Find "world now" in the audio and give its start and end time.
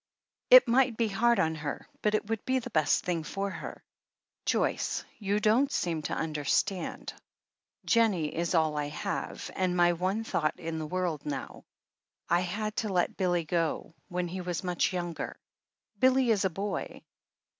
10.87-11.65